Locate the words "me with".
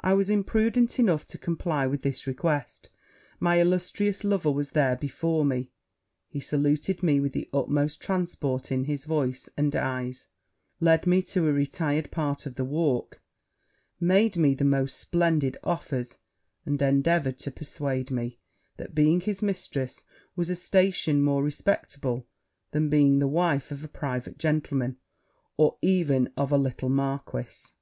7.02-7.34